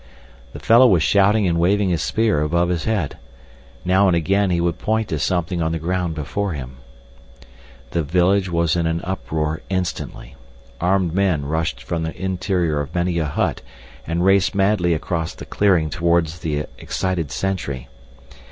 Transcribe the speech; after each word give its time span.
The 0.53 0.59
fellow 0.59 0.87
was 0.87 1.03
shouting 1.03 1.47
and 1.47 1.59
waving 1.59 1.89
his 1.89 2.01
spear 2.01 2.41
above 2.41 2.69
his 2.69 2.85
head. 2.85 3.17
Now 3.85 4.07
and 4.07 4.15
again 4.15 4.49
he 4.49 4.59
would 4.59 4.79
point 4.79 5.09
to 5.09 5.19
something 5.19 5.61
on 5.61 5.73
the 5.73 5.77
ground 5.77 6.15
before 6.15 6.53
him. 6.53 6.77
The 7.91 8.01
village 8.01 8.49
was 8.49 8.75
in 8.75 8.87
an 8.87 9.01
uproar 9.03 9.61
instantly. 9.69 10.33
Armed 10.79 11.13
men 11.13 11.45
rushed 11.45 11.83
from 11.83 12.01
the 12.01 12.19
interior 12.19 12.79
of 12.79 12.95
many 12.95 13.19
a 13.19 13.25
hut 13.27 13.61
and 14.07 14.25
raced 14.25 14.55
madly 14.55 14.95
across 14.95 15.35
the 15.35 15.45
clearing 15.45 15.91
toward 15.91 16.25
the 16.25 16.65
excited 16.79 17.29
sentry. 17.29 17.87